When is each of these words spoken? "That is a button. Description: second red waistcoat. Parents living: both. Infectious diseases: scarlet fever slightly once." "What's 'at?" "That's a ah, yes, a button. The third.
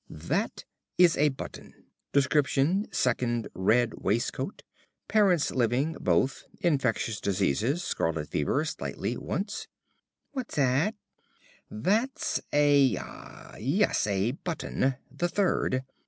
"That 0.09 0.65
is 0.97 1.15
a 1.15 1.29
button. 1.29 1.75
Description: 2.11 2.87
second 2.91 3.47
red 3.53 3.93
waistcoat. 3.97 4.63
Parents 5.07 5.51
living: 5.51 5.93
both. 6.01 6.45
Infectious 6.61 7.21
diseases: 7.21 7.83
scarlet 7.83 8.27
fever 8.29 8.65
slightly 8.65 9.15
once." 9.15 9.67
"What's 10.31 10.57
'at?" 10.57 10.95
"That's 11.69 12.41
a 12.51 12.97
ah, 12.99 13.55
yes, 13.57 14.07
a 14.07 14.31
button. 14.31 14.95
The 15.11 15.29
third. 15.29 15.83